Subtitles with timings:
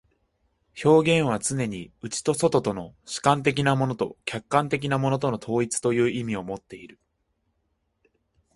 [0.83, 6.99] 表現はつねに内と外との、主観的なものと客観的なものとの統一という意味をもっている。